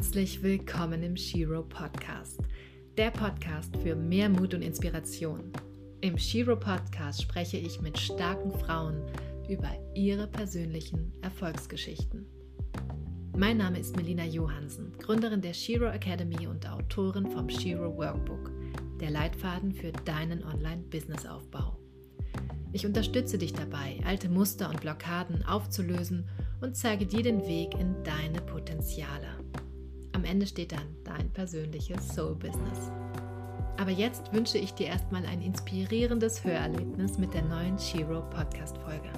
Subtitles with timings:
[0.00, 2.40] Herzlich willkommen im Shiro Podcast,
[2.96, 5.52] der Podcast für mehr Mut und Inspiration.
[6.00, 9.02] Im Shiro Podcast spreche ich mit starken Frauen
[9.46, 12.24] über ihre persönlichen Erfolgsgeschichten.
[13.36, 18.50] Mein Name ist Melina Johansen, Gründerin der Shiro Academy und Autorin vom Shiro Workbook,
[19.00, 21.76] der Leitfaden für deinen Online-Business-Aufbau.
[22.72, 26.26] Ich unterstütze dich dabei, alte Muster und Blockaden aufzulösen
[26.62, 29.49] und zeige dir den Weg in deine Potenziale.
[30.12, 32.90] Am Ende steht dann dein persönliches Soul-Business.
[33.78, 39.08] Aber jetzt wünsche ich dir erstmal ein inspirierendes Hörerlebnis mit der neuen Shiro Podcast-Folge.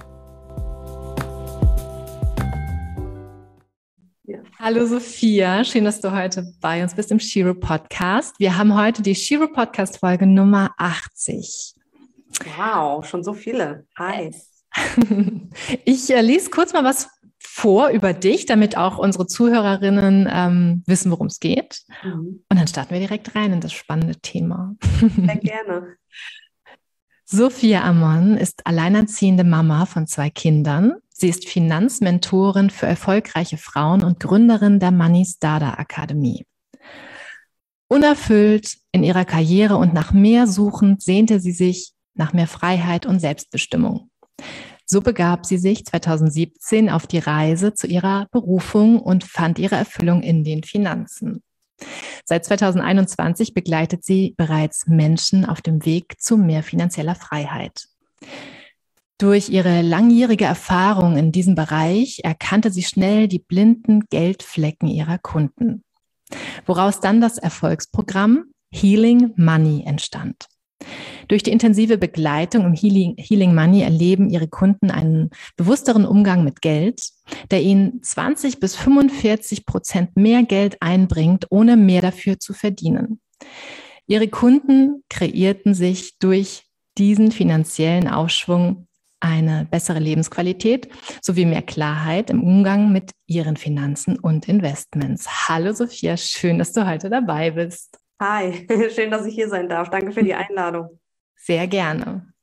[4.25, 4.39] Ja.
[4.59, 8.39] Hallo Sophia, schön, dass du heute bei uns bist im Shiro Podcast.
[8.39, 11.73] Wir haben heute die Shiro Podcast Folge Nummer 80.
[12.55, 13.85] Wow, schon so viele.
[13.97, 14.33] Hi.
[15.85, 17.07] Ich äh, lese kurz mal was
[17.55, 21.83] vor über dich, damit auch unsere Zuhörerinnen ähm, wissen, worum es geht.
[22.03, 22.43] Mhm.
[22.49, 24.75] Und dann starten wir direkt rein in das spannende Thema.
[24.99, 25.95] Sehr gerne.
[27.25, 30.95] Sophia Amon ist alleinerziehende Mama von zwei Kindern.
[31.09, 36.47] Sie ist Finanzmentorin für erfolgreiche Frauen und Gründerin der Money Starter Akademie.
[37.87, 43.19] Unerfüllt in ihrer Karriere und nach mehr suchend sehnte sie sich nach mehr Freiheit und
[43.19, 44.09] Selbstbestimmung.
[44.93, 50.21] So begab sie sich 2017 auf die Reise zu ihrer Berufung und fand ihre Erfüllung
[50.21, 51.41] in den Finanzen.
[52.25, 57.87] Seit 2021 begleitet sie bereits Menschen auf dem Weg zu mehr finanzieller Freiheit.
[59.17, 65.83] Durch ihre langjährige Erfahrung in diesem Bereich erkannte sie schnell die blinden Geldflecken ihrer Kunden,
[66.67, 70.52] woraus dann das Erfolgsprogramm Healing Money entstand.
[71.27, 77.09] Durch die intensive Begleitung im Healing, Money erleben ihre Kunden einen bewussteren Umgang mit Geld,
[77.51, 83.21] der ihnen 20 bis 45 Prozent mehr Geld einbringt, ohne mehr dafür zu verdienen.
[84.05, 86.63] Ihre Kunden kreierten sich durch
[86.97, 88.87] diesen finanziellen Aufschwung
[89.21, 90.89] eine bessere Lebensqualität
[91.21, 95.47] sowie mehr Klarheit im Umgang mit ihren Finanzen und Investments.
[95.47, 98.02] Hallo Sophia, schön, dass du heute dabei bist.
[98.19, 99.89] Hi, schön, dass ich hier sein darf.
[99.89, 100.99] Danke für die Einladung.
[101.35, 102.33] Sehr gerne.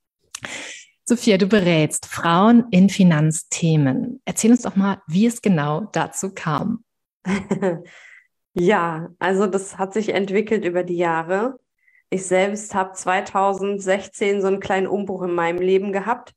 [1.04, 4.20] Sophia, du berätst Frauen in Finanzthemen.
[4.25, 6.84] Erzähl uns doch mal, wie es genau dazu kam.
[8.54, 11.59] ja, also das hat sich entwickelt über die Jahre.
[12.10, 16.32] Ich selbst habe 2016 so einen kleinen Umbruch in meinem Leben gehabt,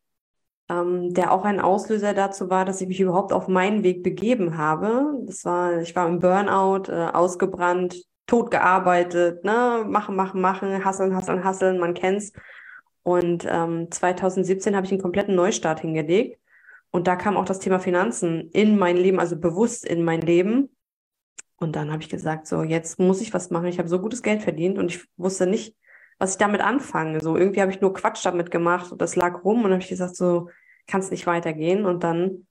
[0.69, 4.57] ähm, der auch ein Auslöser dazu war, dass ich mich überhaupt auf meinen Weg begeben
[4.57, 5.19] habe.
[5.25, 11.15] Das war, ich war im Burnout, äh, ausgebrannt, tot gearbeitet, ne, machen, machen, machen, hasseln,
[11.15, 12.31] hasseln, hasseln, man kennt's.
[13.03, 16.39] Und ähm, 2017 habe ich einen kompletten Neustart hingelegt.
[16.89, 20.69] Und da kam auch das Thema Finanzen in mein Leben, also bewusst in mein Leben.
[21.57, 23.67] Und dann habe ich gesagt, so, jetzt muss ich was machen.
[23.67, 25.75] Ich habe so gutes Geld verdient und ich wusste nicht,
[26.19, 27.19] was ich damit anfange.
[27.19, 29.89] So, irgendwie habe ich nur Quatsch damit gemacht und das lag rum und habe ich
[29.89, 30.49] gesagt, so,
[30.87, 31.85] kann es nicht weitergehen.
[31.85, 32.47] Und dann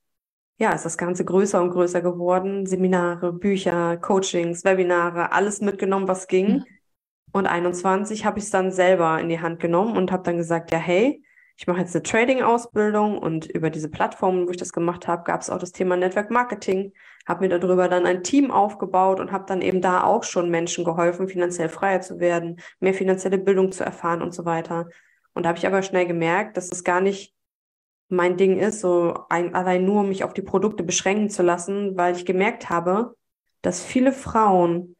[0.57, 2.65] ja, ist das Ganze größer und größer geworden.
[2.65, 6.47] Seminare, Bücher, Coachings, Webinare, alles mitgenommen, was ging.
[6.47, 6.65] Mhm.
[7.31, 10.71] Und 21 habe ich es dann selber in die Hand genommen und habe dann gesagt,
[10.71, 11.23] ja, hey,
[11.55, 15.41] ich mache jetzt eine Trading-Ausbildung und über diese Plattformen, wo ich das gemacht habe, gab
[15.41, 16.93] es auch das Thema Network Marketing,
[17.27, 20.83] habe mir darüber dann ein Team aufgebaut und habe dann eben da auch schon Menschen
[20.83, 24.89] geholfen, finanziell freier zu werden, mehr finanzielle Bildung zu erfahren und so weiter.
[25.33, 27.32] Und da habe ich aber schnell gemerkt, dass das gar nicht
[28.15, 32.15] mein Ding ist, so ein, allein nur mich auf die Produkte beschränken zu lassen, weil
[32.15, 33.15] ich gemerkt habe,
[33.61, 34.95] dass viele Frauen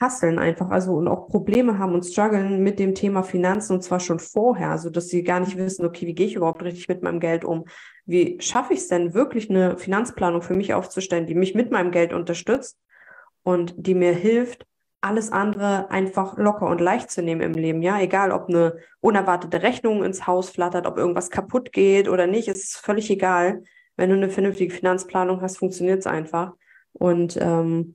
[0.00, 4.00] hasseln einfach, also und auch Probleme haben und strugglen mit dem Thema Finanzen und zwar
[4.00, 7.02] schon vorher, also dass sie gar nicht wissen, okay, wie gehe ich überhaupt richtig mit
[7.02, 7.66] meinem Geld um?
[8.04, 11.92] Wie schaffe ich es denn wirklich eine Finanzplanung für mich aufzustellen, die mich mit meinem
[11.92, 12.78] Geld unterstützt
[13.42, 14.66] und die mir hilft,
[15.06, 17.82] alles andere einfach locker und leicht zu nehmen im Leben.
[17.82, 22.48] Ja, egal, ob eine unerwartete Rechnung ins Haus flattert, ob irgendwas kaputt geht oder nicht,
[22.48, 23.62] ist völlig egal.
[23.96, 26.52] Wenn du eine vernünftige Finanzplanung hast, funktioniert es einfach.
[26.92, 27.94] Und ähm,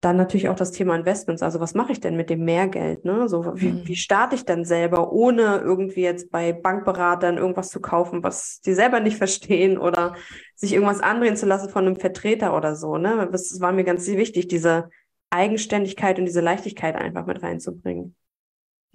[0.00, 1.42] dann natürlich auch das Thema Investments.
[1.42, 3.04] Also was mache ich denn mit dem Mehrgeld?
[3.04, 3.28] Ne?
[3.28, 3.86] So, wie, mhm.
[3.86, 8.74] wie starte ich denn selber, ohne irgendwie jetzt bei Bankberatern irgendwas zu kaufen, was die
[8.74, 10.14] selber nicht verstehen oder
[10.54, 12.96] sich irgendwas andrehen zu lassen von einem Vertreter oder so.
[12.96, 13.28] Ne?
[13.32, 14.88] Das war mir ganz wichtig, diese
[15.30, 18.14] Eigenständigkeit und diese Leichtigkeit einfach mit reinzubringen.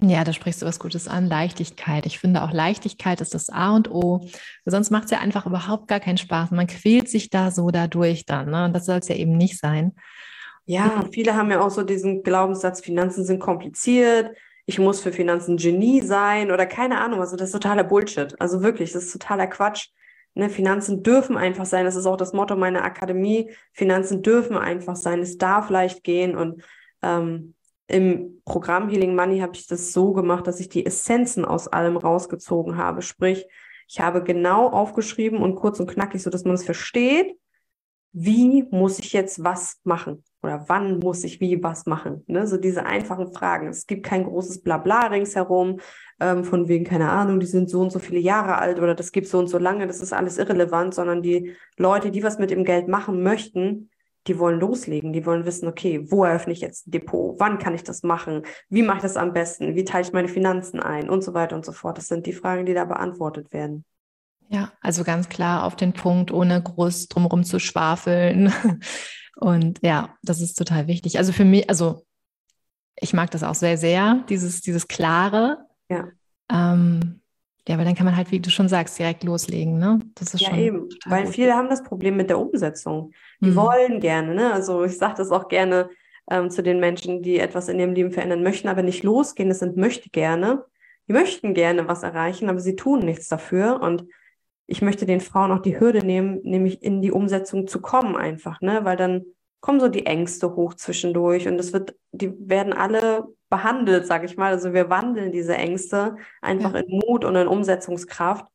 [0.02, 2.06] Ja, da sprichst du was Gutes an, Leichtigkeit.
[2.06, 4.28] Ich finde auch Leichtigkeit ist das A und O.
[4.66, 6.52] Sonst macht es ja einfach überhaupt gar keinen Spaß.
[6.52, 8.50] Man quält sich da so dadurch dann.
[8.50, 8.66] Ne?
[8.66, 9.94] Und das soll es ja eben nicht sein.
[10.66, 14.36] Ja, viele haben ja auch so diesen Glaubenssatz, Finanzen sind kompliziert.
[14.66, 17.20] Ich muss für Finanzen Genie sein oder keine Ahnung.
[17.20, 18.40] Also das ist totaler Bullshit.
[18.42, 19.90] Also wirklich, das ist totaler Quatsch.
[20.36, 21.86] Ne, Finanzen dürfen einfach sein.
[21.86, 23.52] Das ist auch das Motto meiner Akademie.
[23.72, 25.20] Finanzen dürfen einfach sein.
[25.20, 26.36] Es darf leicht gehen.
[26.36, 26.64] Und
[27.04, 27.54] ähm,
[27.88, 31.98] im Programm Healing Money habe ich das so gemacht, dass ich die Essenzen aus allem
[31.98, 33.02] rausgezogen habe.
[33.02, 33.46] Sprich,
[33.88, 37.38] ich habe genau aufgeschrieben und kurz und knackig, so dass man es versteht,
[38.12, 40.24] wie muss ich jetzt was machen?
[40.44, 42.24] Oder wann muss ich wie was machen?
[42.28, 42.46] Ne?
[42.46, 43.70] So diese einfachen Fragen.
[43.70, 45.80] Es gibt kein großes Blabla ringsherum,
[46.20, 49.12] ähm, von wegen, keine Ahnung, die sind so und so viele Jahre alt oder das
[49.12, 52.52] gibt so und so lange, das ist alles irrelevant, sondern die Leute, die was mit
[52.52, 53.90] dem Geld machen möchten,
[54.28, 57.76] die wollen loslegen, die wollen wissen, okay, wo eröffne ich jetzt ein Depot, wann kann
[57.76, 61.10] ich das machen, wie mache ich das am besten, wie teile ich meine Finanzen ein
[61.10, 61.98] und so weiter und so fort.
[61.98, 63.84] Das sind die Fragen, die da beantwortet werden.
[64.50, 68.54] Ja, also ganz klar auf den Punkt, ohne groß drumherum zu schwafeln.
[69.36, 71.18] Und ja, das ist total wichtig.
[71.18, 72.06] Also für mich, also
[73.00, 75.66] ich mag das auch sehr, sehr, dieses, dieses Klare.
[75.90, 76.08] Ja.
[76.52, 77.22] Ähm,
[77.68, 80.00] ja, weil dann kann man halt, wie du schon sagst, direkt loslegen, ne?
[80.16, 80.90] Das ist ja, schon eben.
[81.06, 81.34] Weil gut.
[81.34, 83.12] viele haben das Problem mit der Umsetzung.
[83.40, 83.56] Die mhm.
[83.56, 84.54] wollen gerne, ne?
[84.54, 85.90] Also ich sage das auch gerne
[86.30, 89.50] ähm, zu den Menschen, die etwas in ihrem Leben verändern möchten, aber nicht losgehen.
[89.50, 90.66] Das sind möchte gerne.
[91.08, 93.82] Die möchten gerne was erreichen, aber sie tun nichts dafür.
[93.82, 94.06] Und
[94.66, 98.62] ich möchte den Frauen auch die Hürde nehmen, nämlich in die Umsetzung zu kommen einfach,
[98.62, 98.86] ne?
[98.86, 99.26] Weil dann
[99.60, 104.36] kommen so die Ängste hoch zwischendurch und es wird, die werden alle behandelt, sage ich
[104.36, 104.52] mal.
[104.52, 106.82] Also wir wandeln diese Ängste einfach ja.
[106.82, 108.46] in Mut und in Umsetzungskraft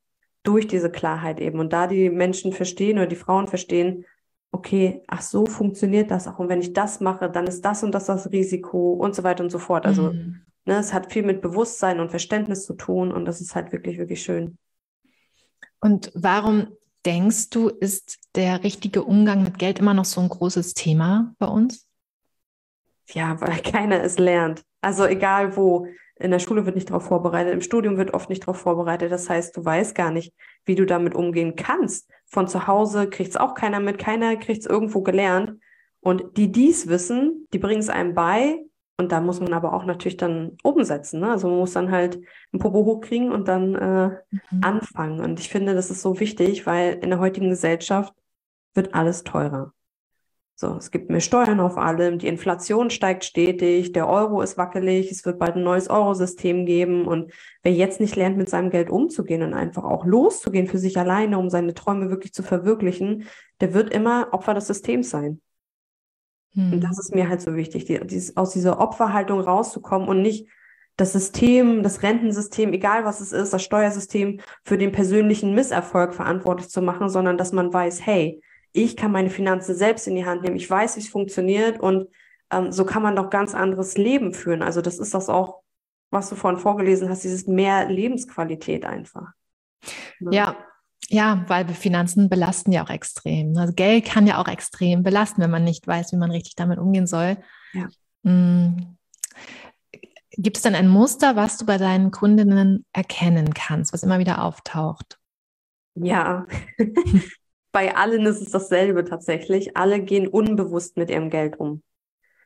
[0.42, 1.60] durch diese Klarheit eben.
[1.60, 4.04] Und da die Menschen verstehen oder die Frauen verstehen,
[4.50, 6.38] okay, ach so funktioniert das auch.
[6.38, 9.44] Und wenn ich das mache, dann ist das und das das Risiko und so weiter
[9.44, 9.86] und so fort.
[9.86, 10.42] Also mhm.
[10.66, 13.98] ne, es hat viel mit Bewusstsein und Verständnis zu tun und das ist halt wirklich,
[13.98, 14.58] wirklich schön.
[15.80, 16.68] Und warum
[17.06, 21.46] denkst du, ist der richtige Umgang mit Geld immer noch so ein großes Thema bei
[21.46, 21.88] uns?
[23.10, 24.62] Ja, weil keiner es lernt.
[24.80, 25.86] Also egal wo.
[26.20, 29.12] In der Schule wird nicht darauf vorbereitet, im Studium wird oft nicht darauf vorbereitet.
[29.12, 30.34] Das heißt, du weißt gar nicht,
[30.64, 32.10] wie du damit umgehen kannst.
[32.26, 35.60] Von zu Hause kriegt es auch keiner mit, keiner kriegt es irgendwo gelernt.
[36.00, 38.58] Und die dies wissen, die bringen es einem bei,
[39.00, 41.20] und da muss man aber auch natürlich dann umsetzen.
[41.20, 41.30] Ne?
[41.30, 42.20] Also man muss dann halt
[42.52, 44.60] ein Popo hochkriegen und dann äh, mhm.
[44.60, 45.20] anfangen.
[45.20, 48.12] Und ich finde, das ist so wichtig, weil in der heutigen Gesellschaft
[48.74, 49.72] wird alles teurer.
[50.56, 55.12] So, es gibt mehr Steuern auf allem, die Inflation steigt stetig, der Euro ist wackelig,
[55.12, 57.06] es wird bald ein neues Eurosystem geben.
[57.06, 60.98] Und wer jetzt nicht lernt, mit seinem Geld umzugehen und einfach auch loszugehen für sich
[60.98, 63.28] alleine, um seine Träume wirklich zu verwirklichen,
[63.60, 65.40] der wird immer Opfer des Systems sein.
[66.54, 66.74] Mhm.
[66.74, 67.00] Und das hm.
[67.00, 70.48] ist mir halt so wichtig, die, dieses, aus dieser Opferhaltung rauszukommen und nicht
[70.96, 76.70] das System, das Rentensystem, egal was es ist, das Steuersystem für den persönlichen Misserfolg verantwortlich
[76.70, 78.42] zu machen, sondern dass man weiß, hey,
[78.72, 82.08] ich kann meine Finanzen selbst in die Hand nehmen, ich weiß, wie es funktioniert und
[82.50, 84.60] ähm, so kann man doch ganz anderes Leben führen.
[84.60, 85.62] Also das ist das auch,
[86.10, 89.28] was du vorhin vorgelesen hast, dieses mehr Lebensqualität einfach.
[90.18, 90.56] Ja,
[91.08, 93.56] ja weil Finanzen belasten ja auch extrem.
[93.56, 96.78] Also Geld kann ja auch extrem belasten, wenn man nicht weiß, wie man richtig damit
[96.78, 97.38] umgehen soll.
[97.72, 97.88] Ja.
[98.24, 98.96] Hm.
[100.32, 104.44] Gibt es dann ein Muster, was du bei deinen Kundinnen erkennen kannst, was immer wieder
[104.44, 105.18] auftaucht?
[105.94, 106.46] Ja,
[107.72, 109.76] bei allen ist es dasselbe tatsächlich.
[109.76, 111.82] Alle gehen unbewusst mit ihrem Geld um.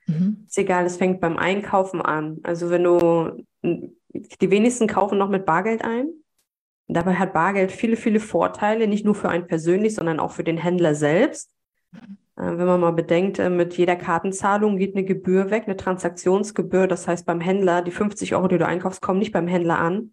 [0.07, 0.45] Mhm.
[0.47, 2.39] Ist egal, es fängt beim Einkaufen an.
[2.43, 6.09] Also wenn du, die wenigsten kaufen noch mit Bargeld ein.
[6.89, 10.59] Dabei hat Bargeld viele, viele Vorteile, nicht nur für einen persönlich, sondern auch für den
[10.59, 11.51] Händler selbst.
[12.37, 16.87] Äh, wenn man mal bedenkt, äh, mit jeder Kartenzahlung geht eine Gebühr weg, eine Transaktionsgebühr.
[16.87, 20.13] Das heißt, beim Händler, die 50 Euro, die du einkaufst, kommen nicht beim Händler an.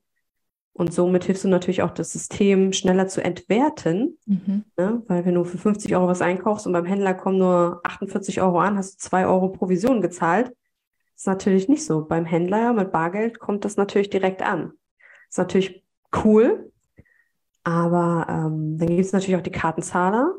[0.73, 4.17] Und somit hilfst du natürlich auch das System schneller zu entwerten.
[4.25, 4.63] Mhm.
[4.77, 5.03] Ne?
[5.07, 8.59] Weil wenn du für 50 Euro was einkaufst und beim Händler kommen nur 48 Euro
[8.59, 10.47] an, hast du 2 Euro Provision gezahlt.
[10.47, 12.05] Das ist natürlich nicht so.
[12.05, 14.71] Beim Händler mit Bargeld kommt das natürlich direkt an.
[15.27, 15.83] Das ist natürlich
[16.23, 16.71] cool.
[17.63, 20.33] Aber ähm, dann gibt es natürlich auch die Kartenzahler,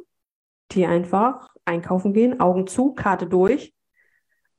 [0.72, 3.74] die einfach einkaufen gehen, Augen zu, Karte durch.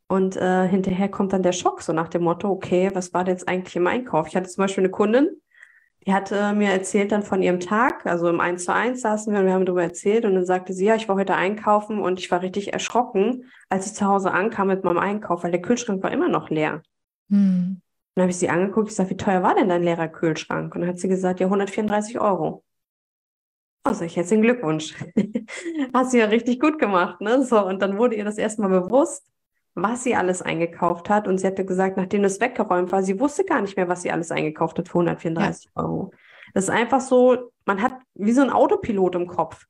[0.07, 3.35] Und äh, hinterher kommt dann der Schock, so nach dem Motto, okay, was war denn
[3.35, 4.27] jetzt eigentlich im Einkauf?
[4.27, 5.29] Ich hatte zum Beispiel eine Kundin,
[6.05, 9.39] die hatte mir erzählt dann von ihrem Tag, also im 1 zu 1 saßen wir
[9.39, 12.19] und wir haben darüber erzählt und dann sagte sie, ja, ich war heute einkaufen und
[12.19, 16.01] ich war richtig erschrocken, als ich zu Hause ankam mit meinem Einkauf, weil der Kühlschrank
[16.01, 16.81] war immer noch leer.
[17.29, 17.81] Hm.
[18.15, 20.75] Dann habe ich sie angeguckt, ich sage, wie teuer war denn dein leerer Kühlschrank?
[20.75, 22.63] Und dann hat sie gesagt, ja, 134 Euro.
[23.85, 24.93] Sag ich, herzlichen Glückwunsch.
[25.93, 27.43] Hast du ja richtig gut gemacht, ne?
[27.43, 29.25] So, und dann wurde ihr das erstmal bewusst,
[29.73, 31.27] was sie alles eingekauft hat.
[31.27, 34.11] Und sie hatte gesagt, nachdem es weggeräumt war, sie wusste gar nicht mehr, was sie
[34.11, 35.81] alles eingekauft hat für 134 ja.
[35.81, 36.11] Euro.
[36.53, 39.65] Das ist einfach so, man hat wie so ein Autopilot im Kopf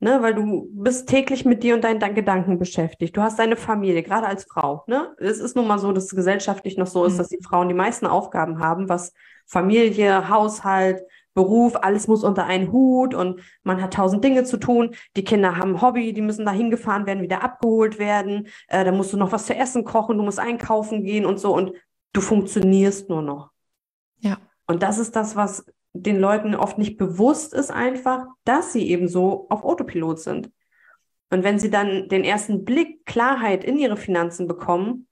[0.00, 0.22] ne?
[0.22, 3.16] Weil du bist täglich mit dir und deinen, Gedanken beschäftigt.
[3.16, 5.14] Du hast deine Familie, gerade als Frau, ne?
[5.18, 7.18] Es ist nun mal so, dass es gesellschaftlich noch so ist, mhm.
[7.18, 9.12] dass die Frauen die meisten Aufgaben haben, was
[9.46, 11.02] Familie, Haushalt,
[11.34, 14.94] Beruf, alles muss unter einen Hut und man hat tausend Dinge zu tun.
[15.16, 18.46] Die Kinder haben ein Hobby, die müssen da hingefahren werden, wieder abgeholt werden.
[18.68, 21.52] Äh, da musst du noch was zu essen kochen, du musst einkaufen gehen und so
[21.52, 21.72] und
[22.12, 23.50] du funktionierst nur noch.
[24.20, 24.38] Ja.
[24.66, 29.08] Und das ist das, was den Leuten oft nicht bewusst ist, einfach, dass sie eben
[29.08, 30.50] so auf Autopilot sind.
[31.30, 35.06] Und wenn sie dann den ersten Blick Klarheit in ihre Finanzen bekommen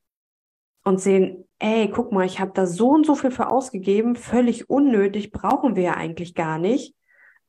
[0.84, 4.68] und sehen, ey, guck mal, ich habe da so und so viel für ausgegeben, völlig
[4.68, 6.94] unnötig, brauchen wir ja eigentlich gar nicht.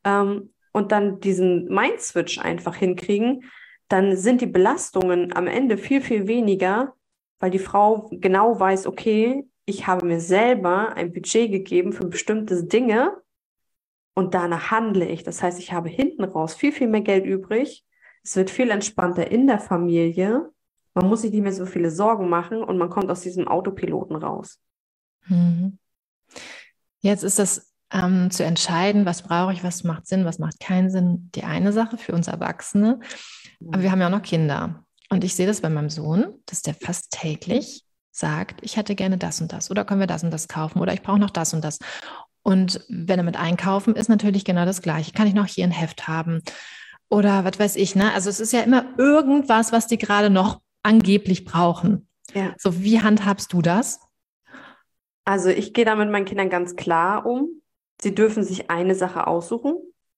[0.03, 3.43] Ähm, und dann diesen Mind-Switch einfach hinkriegen,
[3.87, 6.93] dann sind die Belastungen am Ende viel, viel weniger,
[7.39, 12.63] weil die Frau genau weiß, okay, ich habe mir selber ein Budget gegeben für bestimmte
[12.63, 13.23] Dinge
[14.15, 15.24] und danach handle ich.
[15.24, 17.86] Das heißt, ich habe hinten raus viel, viel mehr Geld übrig
[18.24, 20.50] es wird viel entspannter in der Familie.
[20.93, 24.15] Man muss sich nicht mehr so viele Sorgen machen und man kommt aus diesem Autopiloten
[24.15, 24.60] raus.
[25.27, 25.77] Mhm.
[27.01, 30.89] Jetzt ist das ähm, zu entscheiden, was brauche ich, was macht Sinn, was macht keinen
[30.89, 33.00] Sinn, die eine Sache für uns Erwachsene.
[33.67, 34.86] Aber wir haben ja auch noch Kinder.
[35.10, 39.17] Und ich sehe das bei meinem Sohn, dass der fast täglich sagt, ich hätte gerne
[39.17, 41.53] das und das oder können wir das und das kaufen oder ich brauche noch das
[41.53, 41.79] und das.
[42.43, 45.13] Und wenn er mit einkaufen ist, natürlich genau das Gleiche.
[45.13, 46.41] Kann ich noch hier ein Heft haben?
[47.13, 48.12] oder was weiß ich, ne?
[48.13, 52.07] Also es ist ja immer irgendwas, was die gerade noch angeblich brauchen.
[52.33, 52.55] Ja.
[52.57, 54.00] So, wie handhabst du das?
[55.23, 57.62] Also ich gehe da mit meinen Kindern ganz klar um.
[58.01, 59.75] Sie dürfen sich eine Sache aussuchen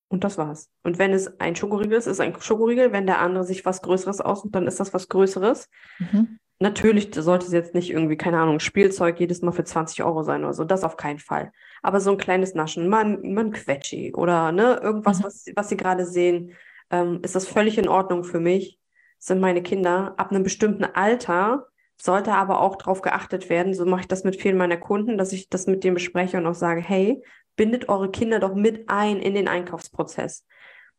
[0.08, 0.70] und das war's.
[0.84, 2.94] Und wenn es ein Schokoriegel ist, ist es ein Schokoriegel.
[2.94, 5.70] Wenn der andere sich was Größeres aussucht, dann ist das was Größeres.
[6.00, 6.40] Mhm.
[6.60, 10.46] Natürlich sollte es jetzt nicht irgendwie, keine Ahnung, Spielzeug jedes Mal für 20 Euro sein
[10.46, 10.64] oder so.
[10.64, 11.52] Das auf keinen Fall.
[11.86, 15.24] Aber so ein kleines Naschen, man, man Quetschi oder ne, irgendwas, mhm.
[15.26, 16.54] was, was sie gerade sehen,
[16.90, 18.80] ähm, ist das völlig in Ordnung für mich,
[19.20, 20.16] sind meine Kinder.
[20.18, 21.68] Ab einem bestimmten Alter
[22.02, 25.32] sollte aber auch darauf geachtet werden, so mache ich das mit vielen meiner Kunden, dass
[25.32, 27.22] ich das mit denen bespreche und auch sage, hey,
[27.56, 30.44] bindet eure Kinder doch mit ein in den Einkaufsprozess.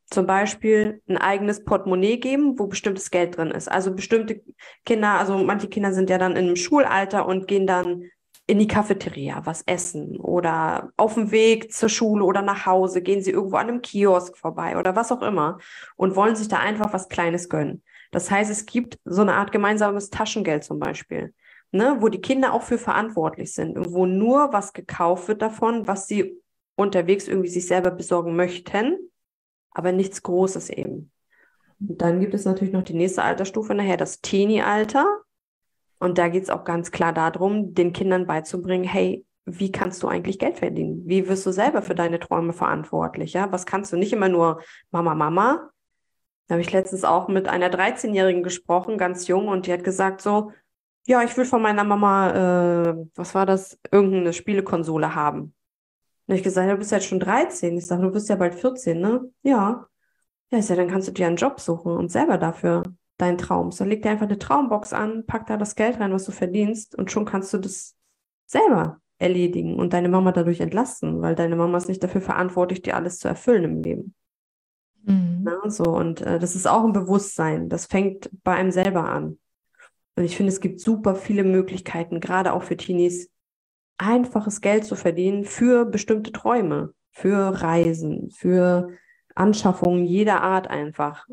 [0.09, 3.69] Zum Beispiel ein eigenes Portemonnaie geben, wo bestimmtes Geld drin ist.
[3.69, 4.41] Also bestimmte
[4.85, 8.05] Kinder, also manche Kinder sind ja dann im Schulalter und gehen dann
[8.47, 13.21] in die Cafeteria was essen oder auf dem Weg zur Schule oder nach Hause gehen
[13.23, 15.59] sie irgendwo an einem Kiosk vorbei oder was auch immer
[15.97, 17.83] und wollen sich da einfach was Kleines gönnen.
[18.13, 21.35] Das heißt, es gibt so eine Art gemeinsames Taschengeld zum Beispiel,
[21.73, 25.89] ne, wo die Kinder auch für verantwortlich sind und wo nur was gekauft wird davon,
[25.89, 26.41] was sie
[26.77, 28.97] unterwegs irgendwie sich selber besorgen möchten,
[29.73, 31.11] aber nichts Großes eben.
[31.81, 35.05] Und dann gibt es natürlich noch die nächste Altersstufe nachher, das Teenie-Alter.
[35.99, 40.09] Und da geht es auch ganz klar darum, den Kindern beizubringen, hey, wie kannst du
[40.09, 41.03] eigentlich Geld verdienen?
[41.07, 43.33] Wie wirst du selber für deine Träume verantwortlich?
[43.33, 43.51] Ja?
[43.53, 44.61] Was kannst du nicht immer nur
[44.91, 45.71] Mama, Mama?
[46.49, 50.21] Da habe ich letztens auch mit einer 13-Jährigen gesprochen, ganz jung, und die hat gesagt
[50.21, 50.53] so,
[51.07, 52.31] ja, ich will von meiner Mama,
[52.91, 55.55] äh, was war das, irgendeine Spielekonsole haben.
[56.27, 57.77] Und ich gesagt, du bist jetzt schon 13.
[57.79, 59.31] Ich sage, du bist ja bald 14, ne?
[59.43, 59.87] Ja.
[60.51, 62.83] Ja, ich sage, dann kannst du dir einen Job suchen und selber dafür
[63.17, 63.73] deinen Traum.
[63.73, 66.95] So leg dir einfach eine Traumbox an, pack da das Geld rein, was du verdienst
[66.95, 67.97] und schon kannst du das
[68.47, 72.97] selber erledigen und deine Mama dadurch entlasten, weil deine Mama ist nicht dafür verantwortlich, dir
[72.97, 74.15] alles zu erfüllen im Leben.
[75.05, 75.41] Mhm.
[75.43, 77.69] Na, so, und äh, das ist auch ein Bewusstsein.
[77.69, 79.39] Das fängt bei einem selber an.
[80.17, 83.31] Und ich finde, es gibt super viele Möglichkeiten, gerade auch für Teenies,
[83.99, 88.91] einfaches Geld zu verdienen für bestimmte Träume, für Reisen, für
[89.35, 91.27] Anschaffungen jeder Art einfach.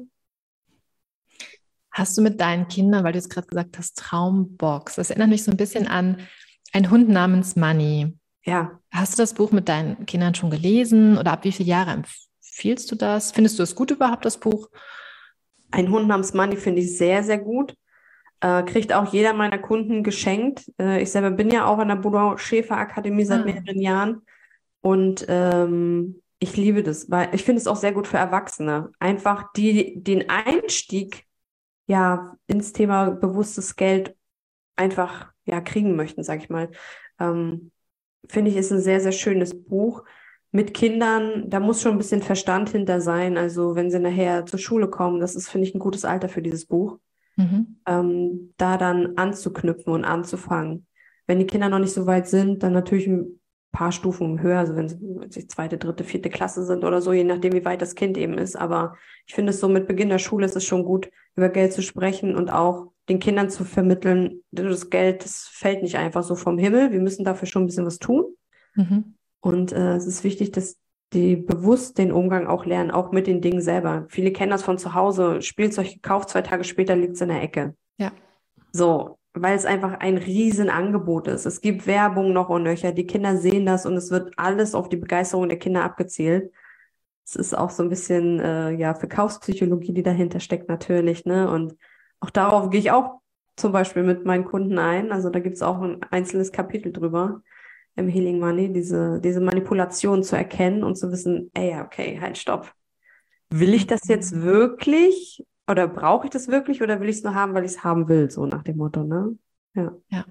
[1.93, 5.43] Hast du mit deinen Kindern, weil du jetzt gerade gesagt hast, Traumbox, das erinnert mich
[5.43, 6.17] so ein bisschen an
[6.73, 8.17] ein Hund namens Money.
[8.43, 8.79] Ja.
[8.91, 12.91] Hast du das Buch mit deinen Kindern schon gelesen oder ab wie viele Jahre empfiehlst
[12.91, 13.31] du das?
[13.31, 14.69] Findest du es gut überhaupt, das Buch?
[15.71, 17.75] Ein Hund namens Money finde ich sehr, sehr gut.
[18.41, 20.71] Äh, kriegt auch jeder meiner Kunden geschenkt.
[20.79, 23.45] Äh, ich selber bin ja auch an der Boudou Schäfer Akademie seit ah.
[23.45, 24.21] mehreren Jahren
[24.81, 28.91] und ähm, ich liebe das, weil ich finde es auch sehr gut für Erwachsene.
[28.99, 31.23] Einfach die, den Einstieg
[31.85, 34.15] ja ins Thema bewusstes Geld
[34.75, 36.69] einfach ja kriegen möchten, sag ich mal.
[37.19, 37.71] Ähm,
[38.29, 40.03] Finde ich, ist ein sehr, sehr schönes Buch.
[40.51, 43.37] Mit Kindern, da muss schon ein bisschen Verstand hinter sein.
[43.37, 46.41] Also wenn sie nachher zur Schule kommen, das ist, finde ich, ein gutes Alter für
[46.41, 46.99] dieses Buch.
[47.35, 47.79] Mhm.
[47.87, 50.85] Ähm, da dann anzuknüpfen und anzufangen.
[51.25, 53.39] Wenn die Kinder noch nicht so weit sind, dann natürlich ein
[53.73, 54.87] paar Stufen höher, also wenn
[55.29, 58.37] sie zweite, dritte, vierte Klasse sind oder so, je nachdem, wie weit das Kind eben
[58.37, 58.55] ist.
[58.55, 61.73] Aber ich finde es so mit Beginn der Schule ist es schon gut, über Geld
[61.73, 66.35] zu sprechen und auch den Kindern zu vermitteln, das Geld, das fällt nicht einfach so
[66.35, 66.91] vom Himmel.
[66.91, 68.25] Wir müssen dafür schon ein bisschen was tun.
[68.75, 69.15] Mhm.
[69.41, 70.77] Und äh, es ist wichtig, dass
[71.11, 74.05] die bewusst den Umgang auch lernen, auch mit den Dingen selber.
[74.07, 77.41] Viele kennen das von zu Hause, Spielzeug gekauft, zwei Tage später liegt es in der
[77.41, 77.75] Ecke.
[77.97, 78.11] Ja.
[78.71, 81.45] So, weil es einfach ein Riesenangebot ist.
[81.45, 82.91] Es gibt Werbung noch und nöcher.
[82.91, 86.51] Die Kinder sehen das und es wird alles auf die Begeisterung der Kinder abgezielt.
[87.25, 91.25] Es ist auch so ein bisschen äh, ja Verkaufspsychologie, die dahinter steckt natürlich.
[91.25, 91.49] Ne?
[91.49, 91.75] Und
[92.19, 93.21] auch darauf gehe ich auch
[93.55, 95.11] zum Beispiel mit meinen Kunden ein.
[95.11, 97.41] Also da gibt es auch ein einzelnes Kapitel drüber
[97.95, 102.71] im Healing Money, diese, diese Manipulation zu erkennen und zu wissen, ey, okay, halt, stopp.
[103.49, 107.35] Will ich das jetzt wirklich oder brauche ich das wirklich oder will ich es nur
[107.35, 109.37] haben, weil ich es haben will, so nach dem Motto, ne?
[109.73, 109.95] Ja.
[110.09, 110.25] ja.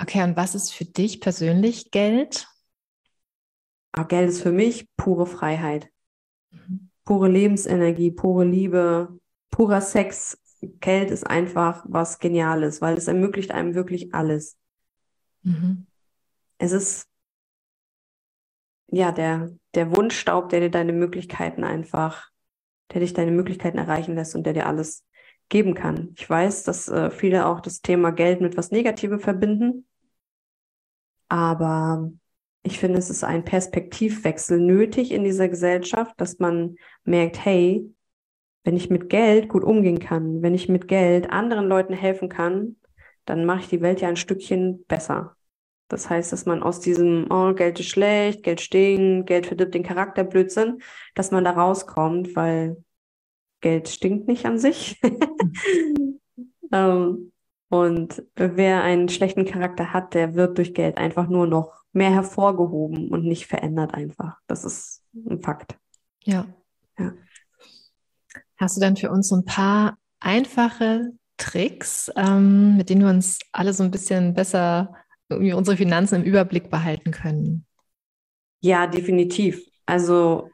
[0.00, 2.48] Okay, und was ist für dich persönlich Geld?
[3.92, 5.90] Aber ah, Geld ist für mich pure Freiheit.
[6.50, 6.90] Mhm.
[7.04, 9.18] Pure Lebensenergie, pure Liebe,
[9.50, 10.38] purer Sex.
[10.60, 14.56] Geld ist einfach was Geniales, weil es ermöglicht einem wirklich alles.
[15.42, 15.86] Mhm.
[16.58, 17.08] Es ist
[18.90, 22.30] ja der, der Wunschstaub, der dir deine Möglichkeiten einfach
[22.92, 25.04] der dich deine Möglichkeiten erreichen lässt und der dir alles
[25.48, 26.14] geben kann.
[26.16, 29.86] Ich weiß, dass äh, viele auch das Thema Geld mit was Negativem verbinden,
[31.28, 32.10] aber
[32.62, 37.88] ich finde, es ist ein Perspektivwechsel nötig in dieser Gesellschaft, dass man merkt, hey,
[38.64, 42.76] wenn ich mit Geld gut umgehen kann, wenn ich mit Geld anderen Leuten helfen kann,
[43.24, 45.37] dann mache ich die Welt ja ein Stückchen besser.
[45.88, 49.82] Das heißt, dass man aus diesem, oh, Geld ist schlecht, Geld stinkt, Geld verdirbt den
[49.82, 50.80] Charakter, Blödsinn,
[51.14, 52.82] dass man da rauskommt, weil
[53.60, 55.00] Geld stinkt nicht an sich.
[56.72, 57.32] ähm,
[57.70, 63.08] und wer einen schlechten Charakter hat, der wird durch Geld einfach nur noch mehr hervorgehoben
[63.08, 64.38] und nicht verändert einfach.
[64.46, 65.76] Das ist ein Fakt.
[66.24, 66.46] Ja.
[66.98, 67.12] ja.
[68.56, 73.38] Hast du dann für uns so ein paar einfache Tricks, ähm, mit denen wir uns
[73.52, 74.94] alle so ein bisschen besser
[75.28, 77.66] irgendwie unsere Finanzen im Überblick behalten können.
[78.60, 79.62] Ja, definitiv.
[79.86, 80.50] Also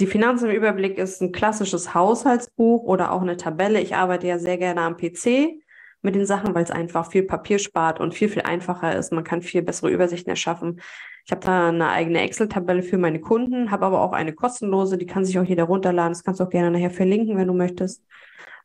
[0.00, 3.80] die Finanzen im Überblick ist ein klassisches Haushaltsbuch oder auch eine Tabelle.
[3.80, 5.60] Ich arbeite ja sehr gerne am PC
[6.02, 9.12] mit den Sachen, weil es einfach viel Papier spart und viel, viel einfacher ist.
[9.12, 10.80] Man kann viel bessere Übersichten erschaffen.
[11.24, 15.06] Ich habe da eine eigene Excel-Tabelle für meine Kunden, habe aber auch eine kostenlose, die
[15.06, 16.12] kann sich auch jeder runterladen.
[16.12, 18.04] Das kannst du auch gerne nachher verlinken, wenn du möchtest.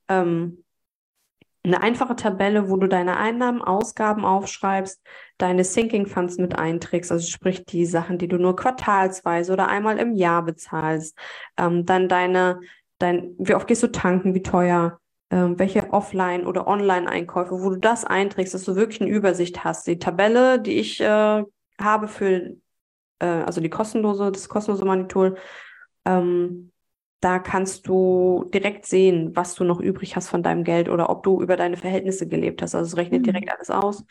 [0.07, 0.62] Ähm,
[1.65, 5.01] eine einfache Tabelle, wo du deine Einnahmen, Ausgaben aufschreibst,
[5.37, 9.97] deine Sinking Funds mit einträgst, also sprich die Sachen, die du nur quartalsweise oder einmal
[9.97, 11.17] im Jahr bezahlst,
[11.57, 12.59] ähm, dann deine,
[12.99, 14.99] dein, wie oft gehst du tanken, wie teuer,
[15.31, 19.87] ähm, welche Offline- oder Online-Einkäufe, wo du das einträgst, dass du wirklich eine Übersicht hast.
[19.87, 21.43] Die Tabelle, die ich äh,
[21.79, 22.55] habe für,
[23.19, 25.37] äh, also die kostenlose, das kostenlose Money-Tool,
[26.05, 26.72] ähm,
[27.23, 31.23] da kannst du direkt sehen, was du noch übrig hast von deinem Geld oder ob
[31.23, 32.75] du über deine Verhältnisse gelebt hast.
[32.75, 33.25] Also es rechnet mhm.
[33.25, 34.03] direkt alles aus.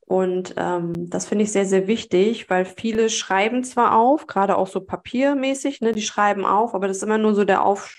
[0.00, 4.68] Und ähm, das finde ich sehr, sehr wichtig, weil viele schreiben zwar auf, gerade auch
[4.68, 7.92] so papiermäßig, ne, die schreiben auf, aber das ist immer nur so der Auf,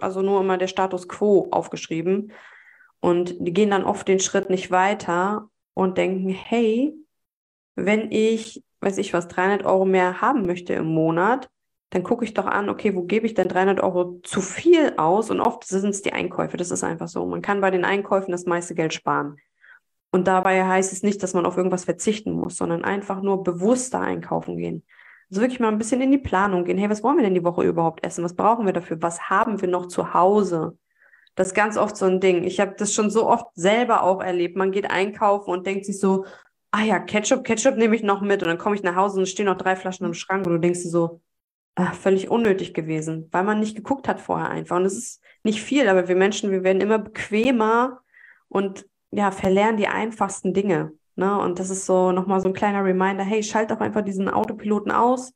[0.00, 2.32] also nur immer der Status quo aufgeschrieben.
[3.00, 6.92] Und die gehen dann oft den Schritt nicht weiter und denken, hey,
[7.74, 11.48] wenn ich, weiß ich was, 300 Euro mehr haben möchte im Monat,
[11.90, 15.30] dann gucke ich doch an, okay, wo gebe ich denn 300 Euro zu viel aus?
[15.30, 16.56] Und oft sind es die Einkäufe.
[16.56, 17.24] Das ist einfach so.
[17.26, 19.36] Man kann bei den Einkäufen das meiste Geld sparen.
[20.10, 24.00] Und dabei heißt es nicht, dass man auf irgendwas verzichten muss, sondern einfach nur bewusster
[24.00, 24.84] einkaufen gehen.
[25.30, 26.78] Also wirklich mal ein bisschen in die Planung gehen.
[26.78, 28.24] Hey, was wollen wir denn die Woche überhaupt essen?
[28.24, 29.00] Was brauchen wir dafür?
[29.02, 30.78] Was haben wir noch zu Hause?
[31.34, 32.44] Das ist ganz oft so ein Ding.
[32.44, 34.56] Ich habe das schon so oft selber auch erlebt.
[34.56, 36.24] Man geht einkaufen und denkt sich so,
[36.70, 38.42] ah ja, Ketchup, Ketchup nehme ich noch mit.
[38.42, 40.58] Und dann komme ich nach Hause und stehen noch drei Flaschen im Schrank und du
[40.58, 41.20] denkst dir so,
[41.76, 44.76] ach, völlig unnötig gewesen, weil man nicht geguckt hat vorher einfach.
[44.76, 48.00] Und es ist nicht viel, aber wir Menschen, wir werden immer bequemer
[48.48, 50.92] und ja, verlernen die einfachsten Dinge.
[51.14, 51.38] Ne?
[51.38, 54.90] Und das ist so nochmal so ein kleiner Reminder, hey, schalt doch einfach diesen Autopiloten
[54.90, 55.34] aus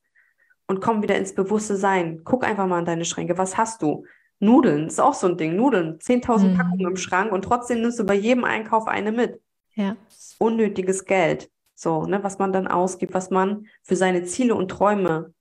[0.66, 2.22] und komm wieder ins bewusste Sein.
[2.24, 3.38] Guck einfach mal in deine Schränke.
[3.38, 4.04] Was hast du?
[4.38, 5.56] Nudeln ist auch so ein Ding.
[5.56, 6.56] Nudeln, 10.000 mhm.
[6.56, 9.40] Packungen im Schrank und trotzdem nimmst du bei jedem Einkauf eine mit.
[9.74, 9.96] Ja.
[10.38, 11.50] Unnötiges Geld.
[11.74, 15.34] So, ne, was man dann ausgibt, was man für seine Ziele und Träume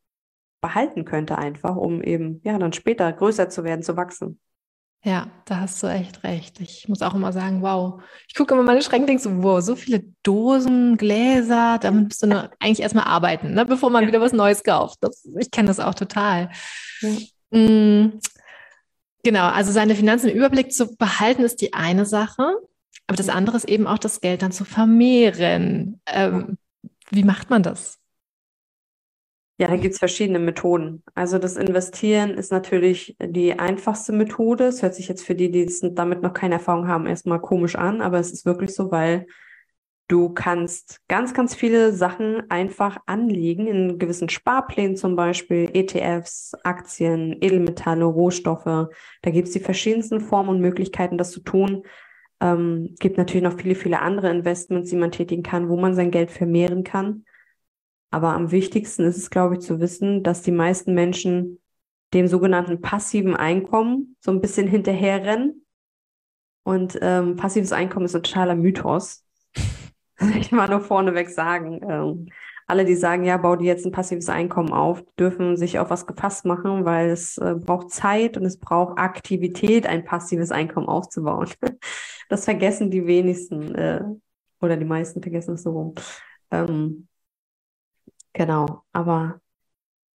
[0.62, 4.40] behalten könnte, einfach, um eben ja dann später größer zu werden, zu wachsen.
[5.02, 6.60] Ja, da hast du echt recht.
[6.60, 8.02] Ich muss auch immer sagen, wow.
[8.28, 12.22] Ich gucke immer meine Schränke und denke so, wow, so viele Dosen, Gläser, damit müsst
[12.22, 14.98] du nur eigentlich erstmal arbeiten, ne, bevor man wieder was Neues kauft.
[15.02, 16.50] Das, ich kenne das auch total.
[17.02, 17.10] Ja.
[17.52, 18.20] Mhm.
[19.24, 22.56] Genau, also seine Finanzen im Überblick zu behalten, ist die eine Sache.
[23.08, 26.00] Aber das andere ist eben auch das Geld dann zu vermehren.
[26.06, 26.58] Ähm,
[27.10, 27.99] wie macht man das?
[29.60, 31.04] Ja, da gibt es verschiedene Methoden.
[31.16, 34.68] Also das Investieren ist natürlich die einfachste Methode.
[34.68, 38.00] Es hört sich jetzt für die, die damit noch keine Erfahrung haben, erstmal komisch an,
[38.00, 39.28] aber es ist wirklich so, weil
[40.08, 47.36] du kannst ganz, ganz viele Sachen einfach anlegen in gewissen Sparplänen zum Beispiel, ETFs, Aktien,
[47.42, 48.64] Edelmetalle, Rohstoffe.
[48.64, 51.84] Da gibt es die verschiedensten Formen und Möglichkeiten, das zu tun.
[52.40, 56.12] Ähm, gibt natürlich noch viele, viele andere Investments, die man tätigen kann, wo man sein
[56.12, 57.26] Geld vermehren kann.
[58.12, 61.60] Aber am wichtigsten ist es, glaube ich, zu wissen, dass die meisten Menschen
[62.14, 65.66] dem sogenannten passiven Einkommen so ein bisschen hinterherrennen.
[66.64, 69.24] Und ähm, passives Einkommen ist ein totaler Mythos.
[70.40, 71.82] ich mal nur vorneweg sagen.
[71.88, 72.30] Ähm,
[72.70, 76.06] alle, die sagen, ja, bau dir jetzt ein passives Einkommen auf, dürfen sich auf was
[76.06, 81.50] gefasst machen, weil es äh, braucht Zeit und es braucht Aktivität, ein passives Einkommen aufzubauen.
[82.30, 84.04] das vergessen die wenigsten äh,
[84.62, 85.96] oder die meisten vergessen es so rum.
[86.52, 87.09] Ähm,
[88.34, 89.42] genau, aber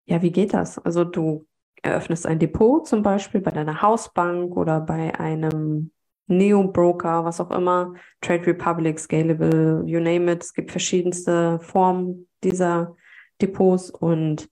[0.05, 0.79] ja, wie geht das?
[0.79, 1.45] Also du
[1.81, 5.91] eröffnest ein Depot zum Beispiel bei deiner Hausbank oder bei einem
[6.27, 10.43] Neo-Broker, was auch immer, Trade Republic, Scalable, you name it.
[10.43, 12.95] Es gibt verschiedenste Formen dieser
[13.41, 14.49] Depots und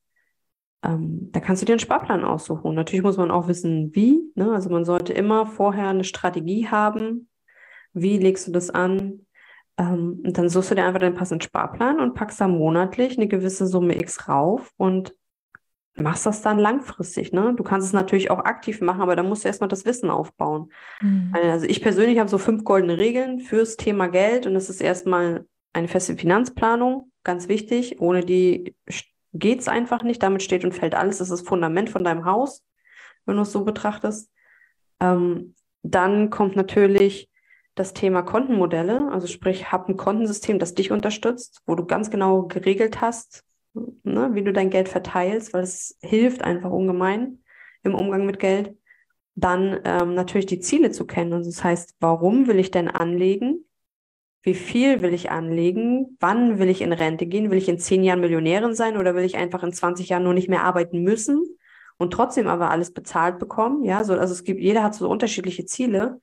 [0.83, 2.73] ähm, da kannst du dir einen Sparplan aussuchen.
[2.75, 4.21] Natürlich muss man auch wissen, wie.
[4.35, 4.51] Ne?
[4.51, 7.29] Also man sollte immer vorher eine Strategie haben.
[7.93, 9.25] Wie legst du das an?
[9.77, 13.27] Ähm, und dann suchst du dir einfach den passenden Sparplan und packst da monatlich eine
[13.27, 15.15] gewisse Summe X rauf und
[15.95, 17.33] machst das dann langfristig.
[17.33, 17.53] Ne?
[17.55, 20.71] Du kannst es natürlich auch aktiv machen, aber da musst du erstmal das Wissen aufbauen.
[21.01, 21.33] Mhm.
[21.33, 25.45] Also ich persönlich habe so fünf goldene Regeln fürs Thema Geld und das ist erstmal
[25.73, 27.99] eine feste Finanzplanung, ganz wichtig.
[27.99, 28.75] Ohne die
[29.33, 30.21] geht es einfach nicht.
[30.23, 31.17] Damit steht und fällt alles.
[31.17, 32.63] Das ist das Fundament von deinem Haus,
[33.25, 34.31] wenn du es so betrachtest.
[34.99, 37.29] Ähm, dann kommt natürlich
[37.75, 42.43] das Thema Kontenmodelle, also sprich, hab ein Kontensystem, das dich unterstützt, wo du ganz genau
[42.43, 47.39] geregelt hast, ne, wie du dein Geld verteilst, weil es hilft einfach ungemein
[47.83, 48.77] im Umgang mit Geld.
[49.35, 51.33] Dann ähm, natürlich die Ziele zu kennen.
[51.33, 53.65] Also das heißt, warum will ich denn anlegen?
[54.43, 56.17] Wie viel will ich anlegen?
[56.19, 57.51] Wann will ich in Rente gehen?
[57.51, 60.33] Will ich in zehn Jahren Millionärin sein oder will ich einfach in 20 Jahren nur
[60.33, 61.45] nicht mehr arbeiten müssen
[61.97, 63.83] und trotzdem aber alles bezahlt bekommen?
[63.83, 66.19] Ja, so, also es gibt, jeder hat so unterschiedliche Ziele.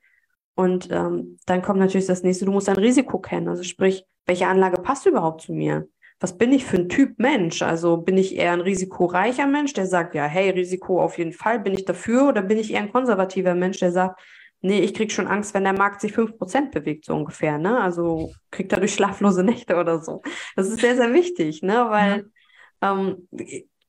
[0.59, 3.49] Und ähm, dann kommt natürlich das nächste, du musst dein Risiko kennen.
[3.49, 5.89] Also sprich, welche Anlage passt überhaupt zu mir?
[6.21, 7.63] was bin ich für ein Typ Mensch?
[7.63, 11.61] Also bin ich eher ein risikoreicher Mensch, der sagt, ja, hey, Risiko auf jeden Fall,
[11.61, 12.29] bin ich dafür?
[12.29, 14.21] Oder bin ich eher ein konservativer Mensch, der sagt,
[14.61, 17.81] nee, ich krieg schon Angst, wenn der Markt sich 5% bewegt, so ungefähr, ne?
[17.81, 20.23] Also kriegt dadurch schlaflose Nächte oder so.
[20.57, 21.87] Das ist sehr, sehr wichtig, ne?
[21.89, 22.31] Weil
[22.83, 22.95] ja.
[22.95, 23.29] ähm,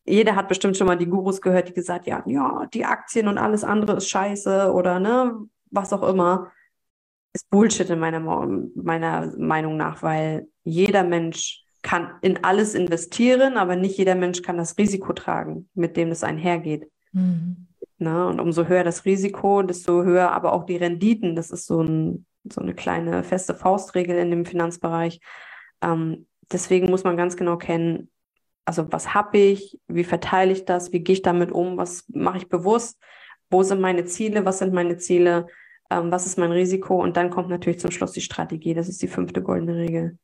[0.05, 3.39] jeder hat bestimmt schon mal die Gurus gehört, die gesagt, ja, ja, die Aktien und
[3.39, 5.36] alles andere ist scheiße oder ne,
[5.71, 6.51] was auch immer.
[7.34, 13.76] Ist Bullshit in meiner, meiner Meinung nach, weil jeder Mensch kann in alles investieren, aber
[13.76, 16.89] nicht jeder Mensch kann das Risiko tragen, mit dem es einhergeht.
[17.12, 17.68] Mhm.
[17.98, 21.36] Na, und umso höher das Risiko, desto höher aber auch die Renditen.
[21.36, 25.20] Das ist so, ein, so eine kleine feste Faustregel in dem Finanzbereich.
[25.82, 28.10] Ähm, deswegen muss man ganz genau kennen,
[28.65, 32.38] also was habe ich, wie verteile ich das, wie gehe ich damit um, was mache
[32.38, 33.00] ich bewusst,
[33.50, 35.48] wo sind meine Ziele, was sind meine Ziele,
[35.89, 38.73] ähm, was ist mein Risiko und dann kommt natürlich zum Schluss die Strategie.
[38.73, 40.17] Das ist die fünfte goldene Regel.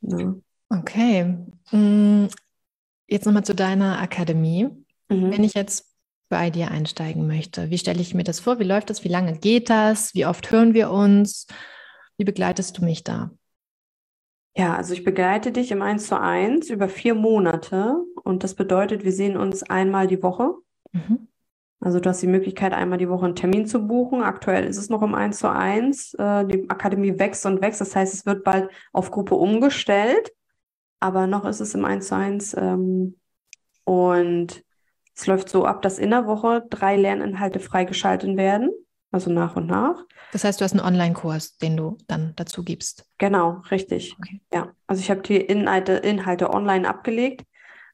[0.00, 0.34] Ja.
[0.68, 1.36] Okay.
[1.70, 2.26] Mm,
[3.06, 4.68] jetzt nochmal zu deiner Akademie.
[5.08, 5.30] Mhm.
[5.30, 5.94] Wenn ich jetzt
[6.28, 8.58] bei dir einsteigen möchte, wie stelle ich mir das vor?
[8.58, 9.04] Wie läuft das?
[9.04, 10.14] Wie lange geht das?
[10.14, 11.46] Wie oft hören wir uns?
[12.16, 13.30] Wie begleitest du mich da?
[14.56, 19.02] Ja, also ich begleite dich im 1 zu 1 über vier Monate und das bedeutet,
[19.02, 20.54] wir sehen uns einmal die Woche.
[20.92, 21.28] Mhm.
[21.84, 24.22] Also du hast die Möglichkeit, einmal die Woche einen Termin zu buchen.
[24.22, 26.14] Aktuell ist es noch im 1 zu 1.
[26.14, 27.82] Äh, die Akademie wächst und wächst.
[27.82, 30.32] Das heißt, es wird bald auf Gruppe umgestellt.
[30.98, 32.56] Aber noch ist es im 1 zu 1.
[32.56, 33.16] Ähm,
[33.84, 34.64] und
[35.14, 38.70] es läuft so ab, dass in der Woche drei Lerninhalte freigeschaltet werden.
[39.10, 40.06] Also nach und nach.
[40.32, 43.06] Das heißt, du hast einen Online-Kurs, den du dann dazu gibst.
[43.18, 44.16] Genau, richtig.
[44.18, 44.40] Okay.
[44.54, 47.44] Ja, also ich habe die Inhalte, Inhalte online abgelegt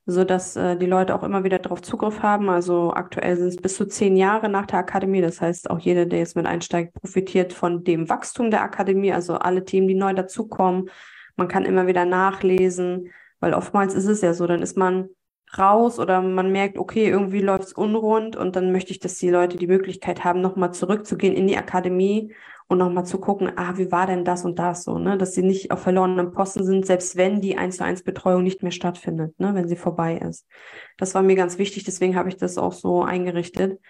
[0.06, 2.48] so dass äh, die Leute auch immer wieder darauf Zugriff haben.
[2.48, 5.20] Also aktuell sind es bis zu zehn Jahre nach der Akademie.
[5.20, 9.12] Das heißt, auch jeder, der jetzt mit einsteigt, profitiert von dem Wachstum der Akademie.
[9.12, 10.90] Also alle Themen, die neu dazukommen.
[11.36, 13.10] Man kann immer wieder nachlesen,
[13.40, 15.08] weil oftmals ist es ja so, dann ist man
[15.56, 19.30] raus oder man merkt, okay, irgendwie läuft es unrund und dann möchte ich, dass die
[19.30, 22.32] Leute die Möglichkeit haben, nochmal zurückzugehen in die Akademie
[22.70, 25.18] und nochmal zu gucken, ah, wie war denn das und das so, ne?
[25.18, 28.62] Dass sie nicht auf verlorenen Posten sind, selbst wenn die 1 zu 1 Betreuung nicht
[28.62, 29.56] mehr stattfindet, ne?
[29.56, 30.46] wenn sie vorbei ist.
[30.96, 33.80] Das war mir ganz wichtig, deswegen habe ich das auch so eingerichtet.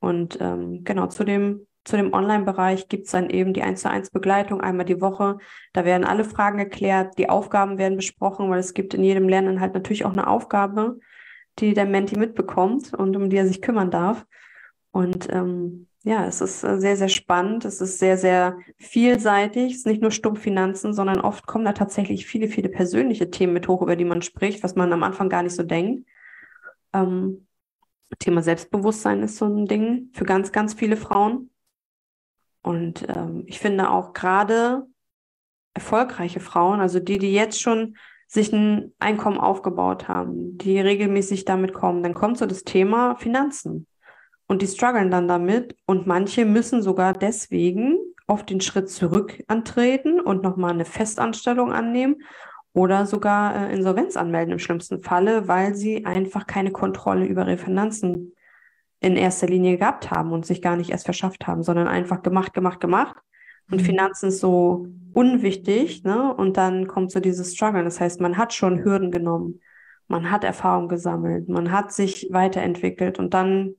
[0.00, 3.90] Und ähm, genau, zu dem, zu dem Online-Bereich gibt es dann eben die 1 zu
[3.90, 5.38] 1 Begleitung einmal die Woche.
[5.72, 9.60] Da werden alle Fragen erklärt, die Aufgaben werden besprochen, weil es gibt in jedem Lernen
[9.60, 10.98] halt natürlich auch eine Aufgabe,
[11.60, 14.26] die der Menti mitbekommt und um die er sich kümmern darf.
[14.90, 17.64] Und ähm, ja, es ist äh, sehr, sehr spannend.
[17.64, 19.72] Es ist sehr, sehr vielseitig.
[19.72, 23.52] Es ist nicht nur stumpf Finanzen, sondern oft kommen da tatsächlich viele, viele persönliche Themen
[23.52, 26.08] mit hoch, über die man spricht, was man am Anfang gar nicht so denkt.
[26.92, 27.48] Ähm,
[28.20, 31.50] Thema Selbstbewusstsein ist so ein Ding für ganz, ganz viele Frauen.
[32.62, 34.86] Und ähm, ich finde auch gerade
[35.74, 37.96] erfolgreiche Frauen, also die, die jetzt schon
[38.28, 43.88] sich ein Einkommen aufgebaut haben, die regelmäßig damit kommen, dann kommt so das Thema Finanzen.
[44.46, 50.20] Und die strugglen dann damit und manche müssen sogar deswegen auf den Schritt zurück antreten
[50.20, 52.22] und nochmal eine Festanstellung annehmen
[52.72, 57.56] oder sogar äh, Insolvenz anmelden im schlimmsten Falle, weil sie einfach keine Kontrolle über ihre
[57.56, 58.34] Finanzen
[59.00, 62.54] in erster Linie gehabt haben und sich gar nicht erst verschafft haben, sondern einfach gemacht,
[62.54, 63.16] gemacht, gemacht.
[63.70, 63.84] Und mhm.
[63.84, 66.34] Finanzen ist so unwichtig, ne?
[66.34, 67.84] Und dann kommt so dieses Struggle.
[67.84, 69.60] Das heißt, man hat schon Hürden genommen,
[70.08, 73.74] man hat Erfahrung gesammelt, man hat sich weiterentwickelt und dann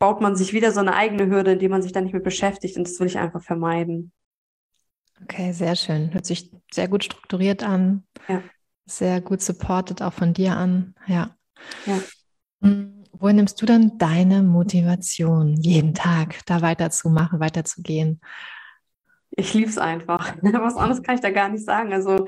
[0.00, 2.22] baut man sich wieder so eine eigene Hürde, in die man sich dann nicht mehr
[2.22, 2.76] beschäftigt.
[2.76, 4.12] Und das will ich einfach vermeiden.
[5.22, 6.12] Okay, sehr schön.
[6.12, 8.04] Hört sich sehr gut strukturiert an.
[8.26, 8.42] Ja.
[8.86, 10.94] Sehr gut supported auch von dir an.
[11.06, 11.36] Ja.
[11.84, 12.00] ja.
[12.62, 18.22] Hm, woher nimmst du dann deine Motivation, jeden Tag da weiterzumachen, weiterzugehen?
[19.32, 20.34] Ich liebe es einfach.
[20.42, 21.92] Was anderes kann ich da gar nicht sagen.
[21.92, 22.26] Also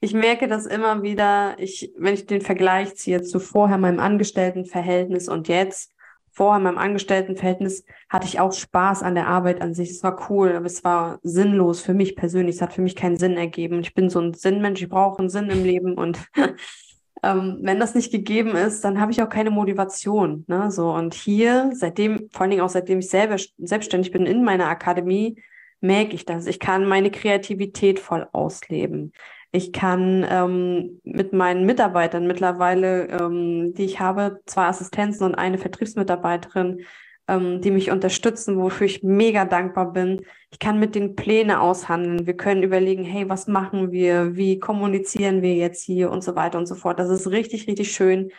[0.00, 5.28] ich merke das immer wieder, ich, wenn ich den Vergleich ziehe zu vorher meinem Angestelltenverhältnis
[5.28, 5.94] und jetzt,
[6.32, 9.90] vorher in meinem Angestelltenverhältnis hatte ich auch Spaß an der Arbeit an sich.
[9.90, 12.56] Es war cool, aber es war sinnlos für mich persönlich.
[12.56, 13.80] Es hat für mich keinen Sinn ergeben.
[13.80, 16.18] Ich bin so ein Sinnmensch, ich brauche einen Sinn im Leben und
[17.22, 20.44] ähm, wenn das nicht gegeben ist, dann habe ich auch keine Motivation.
[20.46, 20.70] Ne?
[20.70, 24.68] So, und hier, seitdem, vor allen Dingen auch seitdem ich selber selbstständig bin in meiner
[24.68, 25.36] Akademie,
[25.80, 26.46] merke ich das.
[26.46, 29.12] Ich kann meine Kreativität voll ausleben.
[29.52, 35.58] Ich kann ähm, mit meinen Mitarbeitern mittlerweile, ähm, die ich habe, zwei Assistenzen und eine
[35.58, 36.84] Vertriebsmitarbeiterin,
[37.26, 40.24] ähm, die mich unterstützen, wofür ich mega dankbar bin.
[40.50, 42.26] Ich kann mit den Pläne aushandeln.
[42.26, 44.36] Wir können überlegen, hey, was machen wir?
[44.36, 47.00] Wie kommunizieren wir jetzt hier und so weiter und so fort.
[47.00, 48.30] Das ist richtig, richtig schön.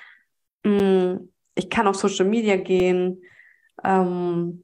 [0.63, 3.21] Mm, ich kann auf Social Media gehen.
[3.84, 4.63] Ähm,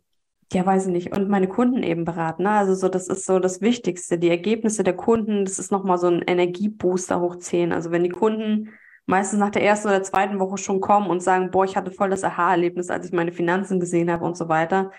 [0.53, 1.11] ja, weiß ich nicht.
[1.11, 2.43] Und meine Kunden eben beraten.
[2.43, 2.51] Ne?
[2.51, 4.17] Also so, das ist so das Wichtigste.
[4.17, 7.73] Die Ergebnisse der Kunden, das ist nochmal so ein Energiebooster hoch 10.
[7.73, 8.69] Also wenn die Kunden
[9.05, 12.09] meistens nach der ersten oder zweiten Woche schon kommen und sagen, boah, ich hatte voll
[12.09, 14.91] das Aha-Erlebnis, als ich meine Finanzen gesehen habe und so weiter,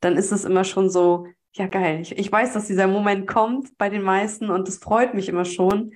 [0.00, 2.00] dann ist es immer schon so, ja geil.
[2.00, 5.44] Ich, ich weiß, dass dieser Moment kommt bei den meisten und das freut mich immer
[5.44, 5.92] schon,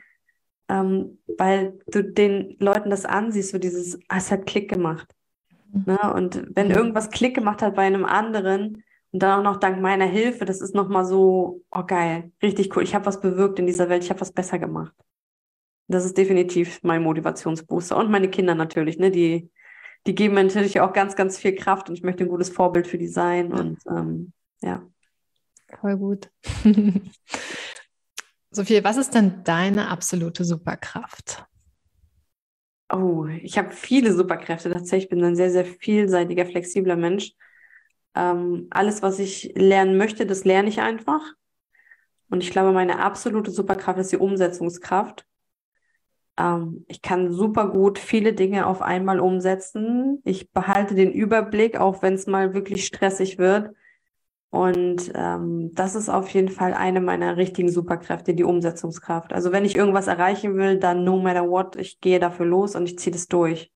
[0.68, 5.14] ähm, weil du den Leuten das ansiehst, so dieses, ah, es hat Klick gemacht.
[5.72, 5.84] Mhm.
[5.86, 6.12] Ne?
[6.14, 10.06] Und wenn irgendwas Klick gemacht hat bei einem anderen, und dann auch noch dank meiner
[10.06, 12.82] Hilfe, das ist nochmal so, oh geil, richtig cool.
[12.82, 14.94] Ich habe was bewirkt in dieser Welt, ich habe was besser gemacht.
[15.88, 17.96] Das ist definitiv mein Motivationsbooster.
[17.96, 19.10] Und meine Kinder natürlich, ne?
[19.10, 19.50] Die,
[20.06, 22.86] die geben mir natürlich auch ganz, ganz viel Kraft und ich möchte ein gutes Vorbild
[22.86, 23.52] für die sein.
[23.52, 24.82] Und ähm, ja.
[25.80, 26.30] Voll gut.
[28.50, 31.46] Sophie, was ist denn deine absolute Superkraft?
[32.92, 34.70] Oh, ich habe viele Superkräfte.
[34.70, 37.32] Tatsächlich ich bin ein sehr, sehr vielseitiger, flexibler Mensch.
[38.16, 41.20] Ähm, alles, was ich lernen möchte, das lerne ich einfach.
[42.30, 45.26] Und ich glaube, meine absolute Superkraft ist die Umsetzungskraft.
[46.38, 50.22] Ähm, ich kann super gut viele Dinge auf einmal umsetzen.
[50.24, 53.70] Ich behalte den Überblick, auch wenn es mal wirklich stressig wird.
[54.48, 59.34] Und ähm, das ist auf jeden Fall eine meiner richtigen Superkräfte, die Umsetzungskraft.
[59.34, 62.86] Also wenn ich irgendwas erreichen will, dann no matter what, ich gehe dafür los und
[62.86, 63.70] ich ziehe das durch.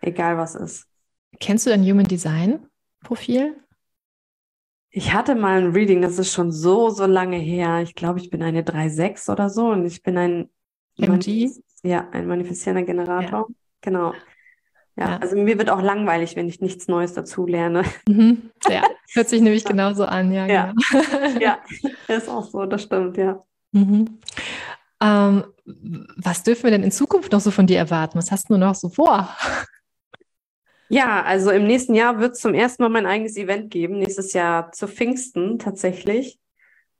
[0.00, 0.86] Egal was ist.
[1.40, 2.67] Kennst du dein Human Design?
[3.00, 3.56] Profil?
[4.90, 7.82] Ich hatte mal ein Reading, das ist schon so, so lange her.
[7.82, 10.50] Ich glaube, ich bin eine 3.6 oder so und ich bin ein
[10.96, 11.50] MG?
[11.82, 13.46] ja, ein manifestierender Generator.
[13.48, 13.54] Ja.
[13.80, 14.14] Genau.
[14.96, 17.84] Ja, ja, also mir wird auch langweilig, wenn ich nichts Neues dazu lerne.
[18.08, 18.50] Mhm.
[18.68, 18.82] Ja,
[19.12, 20.46] hört sich nämlich genauso an, ja.
[20.46, 20.72] Ja.
[20.90, 21.38] Genau.
[21.40, 21.58] ja,
[22.08, 23.44] ist auch so, das stimmt, ja.
[23.72, 24.18] Mhm.
[25.00, 25.44] Ähm,
[26.16, 28.18] was dürfen wir denn in Zukunft noch so von dir erwarten?
[28.18, 29.28] Was hast du noch so vor?
[30.88, 33.98] Ja, also im nächsten Jahr wird es zum ersten Mal mein eigenes Event geben.
[33.98, 36.38] Nächstes Jahr zu Pfingsten tatsächlich.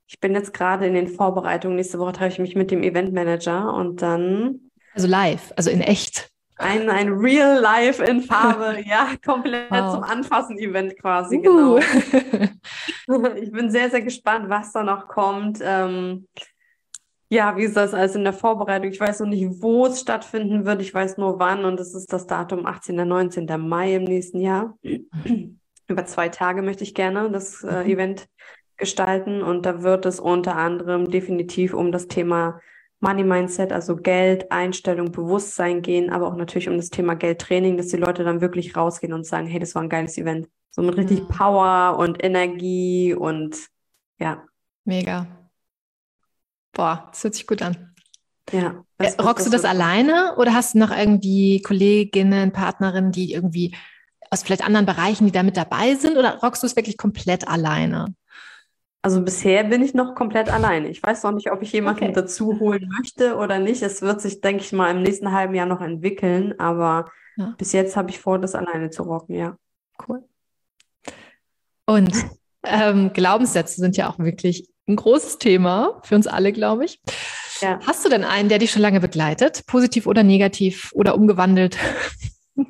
[0.06, 1.76] Ich bin jetzt gerade in den Vorbereitungen.
[1.76, 4.70] Nächste Woche treffe ich mich mit dem Eventmanager und dann.
[4.94, 6.30] Also live, also in echt.
[6.56, 9.94] Ein, ein Real Life in Farbe, ja, komplett wow.
[9.94, 11.42] zum Anfassen-Event quasi, uh.
[11.42, 11.78] genau.
[13.36, 15.60] ich bin sehr, sehr gespannt, was da noch kommt.
[15.62, 16.26] Ähm,
[17.30, 18.90] ja, wie ist das alles in der Vorbereitung?
[18.90, 20.80] Ich weiß noch nicht, wo es stattfinden wird.
[20.80, 22.98] Ich weiß nur wann und es ist das Datum 18.
[22.98, 23.46] und 19.
[23.68, 24.78] Mai im nächsten Jahr.
[25.88, 27.90] Über zwei Tage möchte ich gerne das äh, mhm.
[27.90, 28.28] Event
[28.76, 32.60] gestalten und da wird es unter anderem definitiv um das Thema
[33.00, 37.88] Money Mindset, also Geld, Einstellung, Bewusstsein gehen, aber auch natürlich um das Thema Geldtraining, dass
[37.88, 40.48] die Leute dann wirklich rausgehen und sagen, hey, das war ein geiles Event.
[40.70, 41.28] So mit richtig mhm.
[41.28, 43.56] Power und Energie und
[44.18, 44.44] ja.
[44.84, 45.26] Mega.
[46.72, 47.94] Boah, das hört sich gut an.
[48.52, 48.84] Ja.
[48.98, 53.76] Äh, rockst du das alleine oder hast du noch irgendwie Kolleginnen, Partnerinnen, die irgendwie
[54.30, 57.46] aus vielleicht anderen Bereichen, die da mit dabei sind oder rockst du es wirklich komplett
[57.48, 58.14] alleine?
[59.02, 60.88] Also bisher bin ich noch komplett alleine.
[60.88, 62.12] Ich weiß noch nicht, ob ich jemanden Okay.
[62.12, 63.82] dazu holen möchte oder nicht.
[63.82, 67.54] Es wird sich, denke ich mal, im nächsten halben Jahr noch entwickeln, aber Ja.
[67.56, 69.56] bis jetzt habe ich vor, das alleine zu rocken, ja.
[70.06, 70.24] Cool.
[71.86, 72.10] Und
[72.64, 77.00] ähm, Glaubenssätze sind ja auch wirklich ein großes Thema für uns alle, glaube ich.
[77.60, 77.78] Ja.
[77.86, 79.66] Hast du denn einen, der dich schon lange begleitet?
[79.66, 81.78] Positiv oder negativ oder umgewandelt?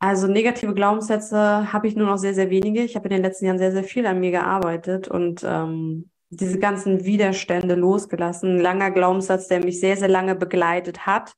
[0.00, 2.82] Also negative Glaubenssätze habe ich nur noch sehr, sehr wenige.
[2.82, 6.58] Ich habe in den letzten Jahren sehr, sehr viel an mir gearbeitet und ähm, diese
[6.58, 8.56] ganzen Widerstände losgelassen.
[8.56, 11.32] Ein langer Glaubenssatz, der mich sehr, sehr lange begleitet hat,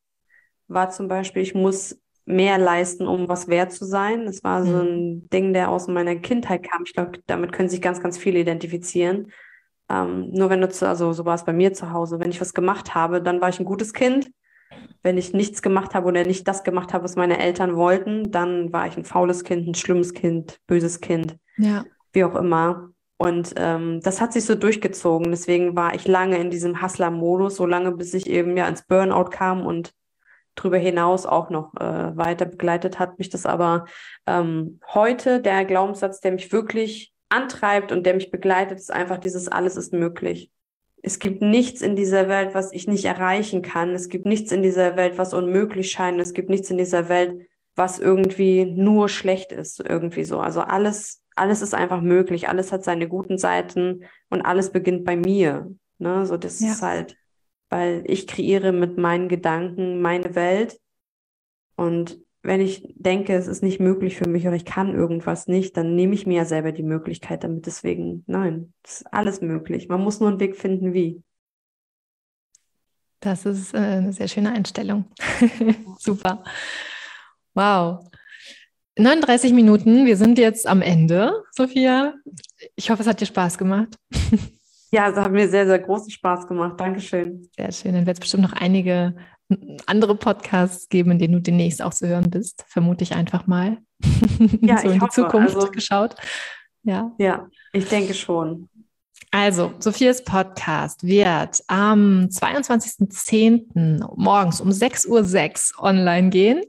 [0.67, 4.27] war zum Beispiel, ich muss mehr leisten, um was wert zu sein.
[4.27, 6.83] Das war so ein Ding, der aus meiner Kindheit kam.
[6.85, 9.31] Ich glaube, damit können sich ganz, ganz viele identifizieren.
[9.89, 12.41] Ähm, nur wenn du zu, also so war es bei mir zu Hause, wenn ich
[12.41, 14.31] was gemacht habe, dann war ich ein gutes Kind.
[15.05, 18.73] Wenn ich nichts gemacht habe oder nicht das gemacht habe, was meine Eltern wollten, dann
[18.73, 21.85] war ich ein faules Kind, ein schlimmes Kind, böses Kind, Ja.
[22.13, 22.91] wie auch immer.
[23.19, 25.31] Und ähm, das hat sich so durchgezogen.
[25.31, 29.31] Deswegen war ich lange in diesem Hustler-Modus, so lange, bis ich eben ja ins Burnout
[29.31, 29.93] kam und
[30.57, 33.85] darüber hinaus auch noch äh, weiter begleitet hat mich das aber
[34.27, 39.49] ähm, heute der Glaubenssatz, der mich wirklich antreibt und der mich begleitet, ist einfach dieses
[39.49, 40.51] alles ist möglich.
[41.03, 43.91] Es gibt nichts in dieser Welt, was ich nicht erreichen kann.
[43.91, 46.21] Es gibt nichts in dieser Welt, was unmöglich scheint.
[46.21, 50.41] Es gibt nichts in dieser Welt, was irgendwie nur schlecht ist, irgendwie so.
[50.41, 52.49] Also alles, alles ist einfach möglich.
[52.49, 55.71] Alles hat seine guten Seiten und alles beginnt bei mir.
[55.99, 56.27] Ne?
[56.27, 56.73] So, das Ja.
[56.73, 57.17] ist halt,
[57.77, 60.81] weil ich kreiere mit meinen Gedanken meine Welt.
[61.77, 65.77] Und wenn ich denke, es ist nicht möglich für mich oder ich kann irgendwas nicht,
[65.77, 67.67] dann nehme ich mir ja selber die Möglichkeit damit.
[67.67, 69.91] Deswegen, nein, es ist alles möglich.
[69.91, 71.23] Man muss nur einen Weg finden, wie.
[73.21, 75.05] Das ist äh, eine sehr schöne Einstellung.
[75.99, 76.45] Super.
[77.53, 78.09] Wow.
[78.97, 82.15] 39 Minuten, wir sind jetzt am Ende, Sophia.
[82.75, 83.99] Ich hoffe, es hat dir Spaß gemacht.
[84.97, 86.81] Ja, es hat mir sehr, sehr großen Spaß gemacht.
[86.81, 87.47] Dankeschön.
[87.55, 87.93] Sehr schön.
[87.93, 89.15] Dann wird es bestimmt noch einige
[89.85, 92.65] andere Podcasts geben, in denen du demnächst auch zu hören bist.
[92.67, 93.77] Vermute ich einfach mal.
[94.63, 95.13] Ja, so ich in die hoffe.
[95.13, 96.15] Zukunft Also- geschaut.
[96.83, 97.13] Ja.
[97.19, 98.71] Ja, ich denke schon.
[99.31, 104.01] Also, Sophias Podcast wird am 22.10.
[104.17, 106.63] morgens um 6.06 Uhr online gehen.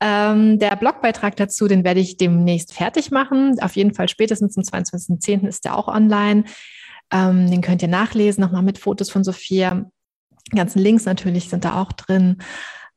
[0.00, 3.58] Ähm, der Blogbeitrag dazu, den werde ich demnächst fertig machen.
[3.60, 5.46] Auf jeden Fall spätestens am 22.10.
[5.48, 6.44] ist der auch online.
[7.12, 9.84] Ähm, den könnt ihr nachlesen, nochmal mit Fotos von Sophia.
[10.52, 12.38] Die ganzen Links natürlich sind da auch drin.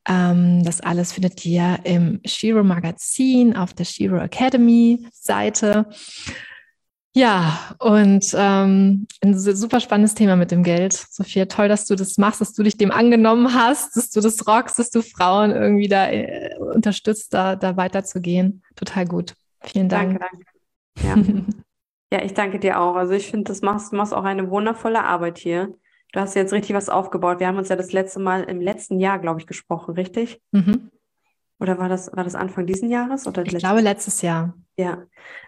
[0.07, 5.87] Ähm, das alles findet ihr im Shiro Magazin auf der Shiro Academy Seite.
[7.17, 10.91] Ja, und ähm, ein su- super spannendes Thema mit dem Geld.
[10.93, 14.45] Sophia, toll, dass du das machst, dass du dich dem angenommen hast, dass du das
[14.45, 18.63] rockst, dass du Frauen irgendwie da äh, unterstützt, da, da weiterzugehen.
[18.75, 19.33] Total gut.
[19.61, 20.19] Vielen Dank.
[20.19, 20.45] Danke,
[21.15, 21.31] danke.
[21.31, 21.43] Ja.
[22.11, 22.95] Ja, ich danke dir auch.
[22.95, 25.73] Also ich finde, das machst, du machst auch eine wundervolle Arbeit hier.
[26.13, 27.39] Du hast jetzt richtig was aufgebaut.
[27.39, 30.41] Wir haben uns ja das letzte Mal im letzten Jahr, glaube ich, gesprochen, richtig?
[30.51, 30.91] mhm.
[31.59, 34.53] Oder war das, war das Anfang diesen Jahres oder Ich letztes glaube, letztes Jahr.
[34.77, 35.03] Ja,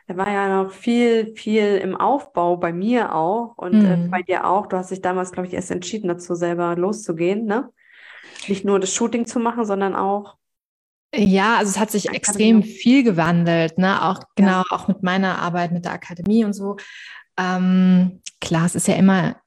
[0.08, 4.10] da war ja noch viel, viel im Aufbau bei mir auch und äh, Mhm.
[4.10, 4.67] bei dir auch.
[4.67, 7.72] Du hast dich damals, glaube ich, erst entschieden dazu, selber loszugehen, ne?
[8.48, 10.38] Nicht nur das Shooting zu machen, sondern auch,
[11.15, 14.02] Ja, also es hat sich extrem viel gewandelt, ne?
[14.04, 14.26] Auch Ja.
[14.36, 16.76] genau, auch mit meiner Arbeit mit der Akademie und so.
[17.39, 19.38] Ähm, klar, es ist ja immer,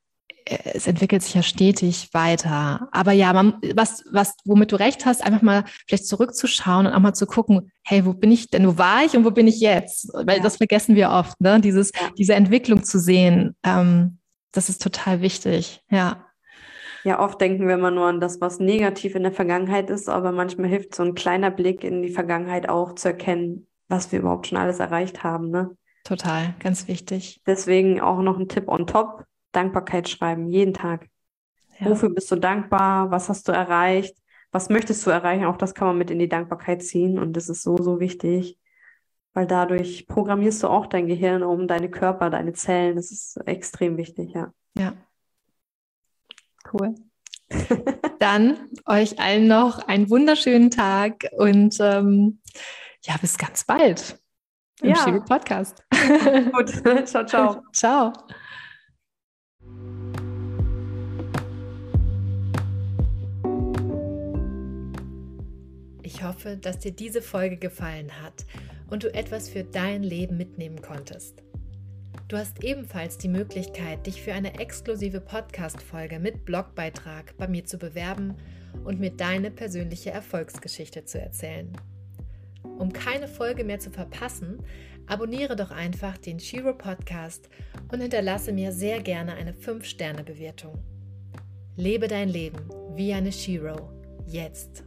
[0.46, 2.88] äh, es entwickelt sich ja stetig weiter.
[2.92, 7.00] Aber ja, man, was, was, womit du recht hast, einfach mal vielleicht zurückzuschauen und auch
[7.00, 9.60] mal zu gucken, hey, wo bin ich denn, wo war ich und wo bin ich
[9.60, 10.08] jetzt?
[10.14, 10.42] Weil Ja.
[10.42, 11.60] das vergessen wir oft, ne?
[11.60, 12.08] Dieses, Ja.
[12.16, 14.18] diese Entwicklung zu sehen, ähm,
[14.52, 15.82] das ist total wichtig.
[15.90, 16.24] Ja,
[17.04, 20.32] ja, oft denken wir immer nur an das, was negativ in der Vergangenheit ist, aber
[20.32, 24.46] manchmal hilft so ein kleiner Blick in die Vergangenheit auch zu erkennen, was wir überhaupt
[24.46, 25.76] schon alles erreicht haben, ne?
[26.04, 27.40] total, ganz wichtig.
[27.46, 31.08] Deswegen auch noch ein Tipp on top, Dankbarkeit schreiben, jeden Tag.
[31.78, 31.86] Ja.
[31.86, 33.10] Wofür bist du dankbar?
[33.10, 34.16] Was hast du erreicht?
[34.52, 35.44] Was möchtest du erreichen?
[35.44, 38.58] Auch das kann man mit in die Dankbarkeit ziehen und das ist so, so wichtig,
[39.32, 42.96] weil dadurch programmierst du auch dein Gehirn um, deine Körper, deine Zellen.
[42.96, 44.52] Das ist extrem wichtig, ja.
[44.76, 44.94] Ja.
[46.72, 46.94] Cool.
[48.18, 52.40] Dann euch allen noch einen wunderschönen Tag und ähm,
[53.04, 54.20] ja, bis ganz bald
[54.82, 54.96] im Ja.
[55.04, 55.82] Schiebe Podcast.
[56.52, 56.70] Gut,
[57.06, 57.62] ciao, ciao.
[57.72, 58.12] Ciao.
[66.02, 68.44] Ich hoffe, dass dir diese Folge gefallen hat
[68.90, 71.42] und du etwas für dein Leben mitnehmen konntest.
[72.30, 77.76] Du hast ebenfalls die Möglichkeit, dich für eine exklusive Podcast-Folge mit Blogbeitrag bei mir zu
[77.76, 78.36] bewerben
[78.84, 81.72] und mir deine persönliche Erfolgsgeschichte zu erzählen.
[82.78, 84.62] Um keine Folge mehr zu verpassen,
[85.08, 87.48] abonniere doch einfach den Shiro Podcast
[87.90, 90.78] und hinterlasse mir sehr gerne eine 5-Sterne-Bewertung.
[91.74, 92.60] Lebe dein Leben
[92.94, 93.90] wie eine Shiro.
[94.28, 94.84] Jetzt.